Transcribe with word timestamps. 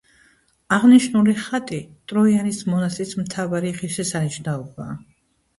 აღნიშნული 0.77 1.35
ხატი 1.41 1.79
ტროიანის 2.13 2.63
მონასტრის 2.71 3.13
მთავარი 3.21 3.75
ღირსშესანიშნაობაა. 3.81 4.99